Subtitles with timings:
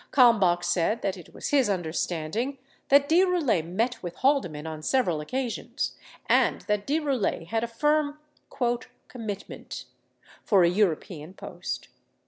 [0.11, 2.57] Kalmbach said that it was his understanding
[2.89, 7.67] that De Roulet met with Haldeman on several occasions and that De Roulet had a
[7.67, 8.17] firm
[9.07, 9.85] "commitment"
[10.43, 11.87] for a Euro pean post.